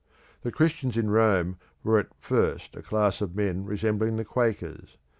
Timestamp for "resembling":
3.65-4.15